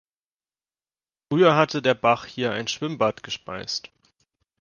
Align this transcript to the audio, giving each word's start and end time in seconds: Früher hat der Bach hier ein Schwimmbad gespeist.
Früher 1.31 1.55
hat 1.55 1.85
der 1.85 1.93
Bach 1.93 2.25
hier 2.25 2.51
ein 2.53 2.67
Schwimmbad 2.67 3.21
gespeist. 3.21 3.91